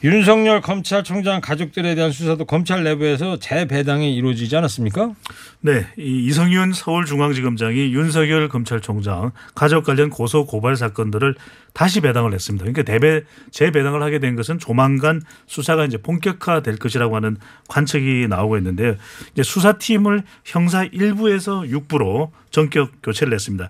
[0.04, 5.12] 윤석열 검찰총장 가족들에 대한 수사도 검찰 내부에서 재배당이 이루어지지 않았습니까?
[5.60, 11.34] 네, 이 이성윤 서울중앙지검장이 윤석열 검찰총장 가족 관련 고소 고발 사건들을
[11.72, 12.62] 다시 배당을 했습니다.
[12.62, 18.94] 그러니까 대배 재배당을 하게 된 것은 조만간 수사가 이제 본격화될 것이라고 하는 관측이 나오고 있는데요.
[19.32, 23.68] 이제 수사팀을 형사 1부에서 6부로 전격 교체를 했습니다.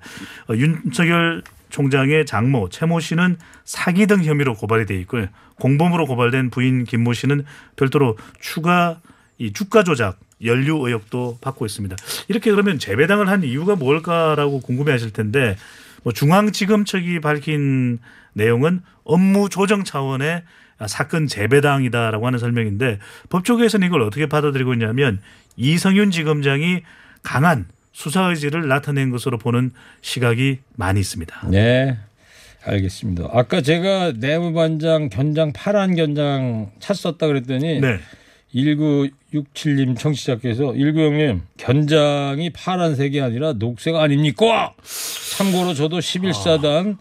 [0.51, 5.27] 어, 윤석열 총장의 장모 최모 씨는 사기 등 혐의로 고발이 돼 있고요.
[5.57, 7.45] 공범으로 고발된 부인 김모 씨는
[7.77, 9.01] 별도로 추가
[9.39, 11.97] 이 주가 조작 연류 의혹도 받고 있습니다.
[12.29, 15.57] 이렇게 그러면 재배당을 한 이유가 뭘까라고 궁금해하실 텐데
[16.03, 17.99] 뭐 중앙지검청이 밝힌
[18.33, 20.45] 내용은 업무 조정 차원의
[20.87, 22.99] 사건 재배당이다라고 하는 설명인데
[23.31, 25.21] 법조계에서는 이걸 어떻게 받아들이고 있냐면
[25.57, 26.83] 이성윤 지검장이
[27.23, 27.67] 강한
[27.99, 31.49] 수사 의지를 나타낸 것으로 보는 시각이 많이 있습니다.
[31.51, 31.99] 네.
[32.65, 33.29] 알겠습니다.
[33.33, 37.99] 아까 제가 내무반장 견장 파란 견장 찾았다 그랬더니 네.
[38.55, 44.75] 1967님 청취자께서 19형님 견장이 파란색이 아니라 녹색 아닙니까?
[45.37, 46.99] 참고로 저도 11사단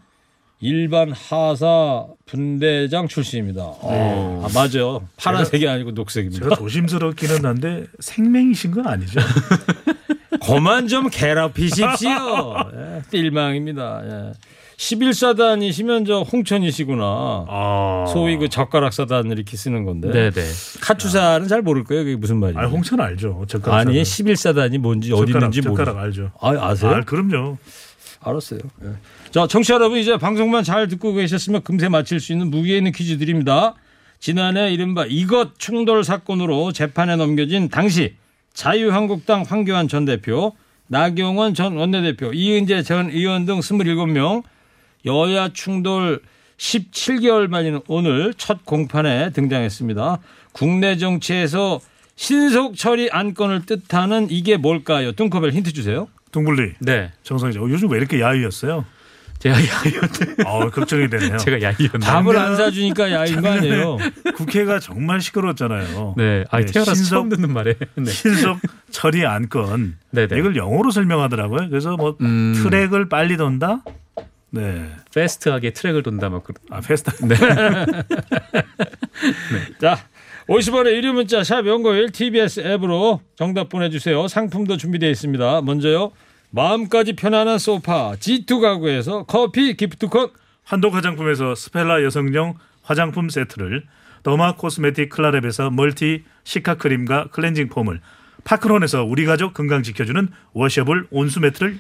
[0.62, 3.62] 일반 하사 분대장 출신입니다.
[3.62, 4.44] 어.
[4.44, 5.08] 아, 맞아요.
[5.18, 6.44] 파란색이 아니고 녹색입니다.
[6.44, 9.20] 제가 조심스럽기는 한데 생맹이신 건 아니죠?
[10.46, 12.10] 그만 좀 괴롭히십시오.
[12.76, 14.02] 예, 필망입니다.
[14.04, 14.34] 예.
[14.78, 17.46] 11사단이시면 저 홍천이시구나.
[17.50, 18.06] 아.
[18.14, 20.12] 소위 그 젓가락 사단 이렇게 쓰는 건데.
[20.12, 20.48] 네네.
[20.82, 22.04] 카투사는 잘 모를 거예요.
[22.04, 22.60] 그게 무슨 말이에요.
[22.60, 23.46] 아, 홍천 알죠.
[23.48, 23.80] 젓가락.
[23.80, 24.26] 아니 사단.
[24.36, 26.32] 11사단이 뭔지 어디 젓가락, 있는지 모르 젓가락 알죠.
[26.40, 26.92] 아, 아세요?
[26.92, 27.58] 아, 그럼요.
[28.22, 28.60] 알았어요.
[28.84, 28.90] 예.
[29.32, 33.18] 자, 청취자 여러분 이제 방송만 잘 듣고 계셨으면 금세 맞힐 수 있는 무게 있는 퀴즈
[33.18, 33.74] 드립니다.
[34.20, 38.16] 지난해 이른바 이것 충돌 사건으로 재판에 넘겨진 당시
[38.58, 40.56] 자유한국당 황교안 전 대표,
[40.88, 44.42] 나경원 전 원내대표, 이은재 전 의원 등 27명
[45.06, 46.24] 여야 충돌
[46.58, 50.18] 17개월 만인 오늘 첫 공판에 등장했습니다.
[50.54, 51.80] 국내 정치에서
[52.16, 55.12] 신속 처리 안건을 뜻하는 이게 뭘까요?
[55.12, 56.08] 뚱커벨 힌트 주세요.
[56.32, 56.74] 동블리.
[56.80, 57.12] 네.
[57.52, 57.60] 씨.
[57.60, 58.86] 어, 요즘 왜 이렇게 야유였어요?
[59.40, 60.44] 제가 야이였는데.
[60.46, 61.38] 아, 걱정이 되네요.
[61.40, 62.00] 제가 야이였나요?
[62.02, 63.98] 답을 안 사주니까 야인 거 아니에요.
[64.36, 66.16] 국회가 정말 시끄러웠잖아요.
[66.18, 66.44] 네.
[66.50, 67.76] 아, 네, 태어나서 신속- 처음 듣는 말에.
[67.96, 68.06] 네.
[68.06, 69.98] 신속 처리 안건.
[70.12, 70.38] 네네.
[70.40, 71.70] 이걸 영어로 설명하더라고요.
[71.70, 72.54] 그래서 뭐 음.
[72.58, 73.84] 트랙을 빨리 돈다.
[74.50, 74.90] 네.
[75.14, 76.44] 페스트하게 트랙을 돈다 막.
[76.44, 77.14] 그- 아, 페스타.
[79.82, 79.98] 자,
[80.48, 84.28] 50원의 유료 문자 샵 연고일 TBS 앱으로 정답 보내주세요.
[84.28, 85.62] 상품도 준비되어 있습니다.
[85.62, 86.12] 먼저요.
[86.50, 90.32] 마음까지 편안한 소파 G2 가구에서 커피 기프트콘
[90.64, 93.84] 한독 화장품에서 스펠라 여성용 화장품 세트를
[94.24, 98.02] 더마 코스메틱 클라랩에서 멀티 시카 크림과 클렌징 폼을
[98.44, 101.80] 파크론에서 우리 가족 건강 지켜주는 워셔블 온수 매트를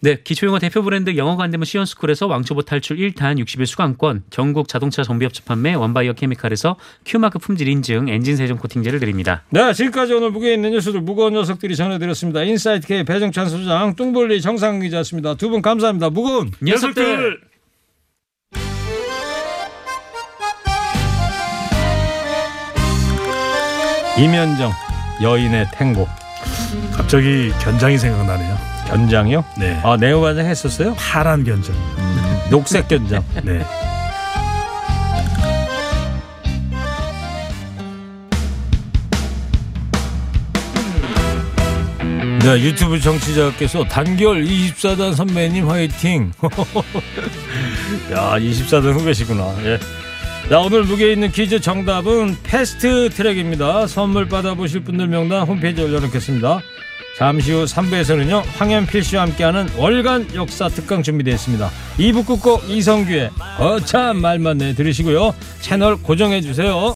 [0.00, 5.02] 네, 기초영어 대표 브랜드 영어가 안 되면 시원스쿨에서 왕초보 탈출 1탄 60일 수강권, 전국 자동차
[5.02, 9.42] 정비업체 판매 원바이어 케미칼에서 큐마크 품질 인증 엔진 세정 코팅제를 드립니다.
[9.50, 12.44] 네, 지금까지 오늘 무게 있는 뉴스들 무거운 녀석들이 전해드렸습니다.
[12.44, 15.34] 인사이트 K 배정찬 소장, 뚱볼리 정상 기자였습니다.
[15.34, 16.10] 두 분 감사합니다.
[16.10, 17.40] 무거운 녀석들!
[24.18, 24.72] 이면정
[25.22, 26.06] 여인의 탱고
[26.92, 28.77] 갑자기 견장이 생각나네요.
[28.88, 29.44] 견장이요?
[29.58, 29.78] 네.
[29.82, 30.94] 아, 네오반장 했었어요?
[30.94, 31.74] 파란 견장.
[32.50, 33.22] 녹색 견장.
[33.44, 33.62] 네.
[42.40, 46.32] 네, 유튜브 정치자께서 단결 24단 선배님 화이팅.
[48.12, 49.54] 야, 24단 후배시구나.
[49.64, 49.78] 예.
[50.48, 53.86] 자, 오늘 무게 있는 퀴즈 정답은 패스트 트랙입니다.
[53.86, 56.60] 선물 받아보실 분들 명단 홈페이지에 올려놓겠습니다.
[57.18, 61.68] 잠시 후 3부에서는요, 황현필 씨와 함께하는 월간 역사 특강 준비되어 있습니다.
[61.98, 65.34] 2부 끝곡 이성규의 거참 말만 내 들으시고요.
[65.60, 66.78] 채널 고정해 주세요.